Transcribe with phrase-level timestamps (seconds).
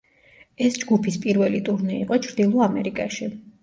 [0.67, 3.35] ეს ჯგუფის პირველი ტურნე იყო ჩრდილო ამერიკაში.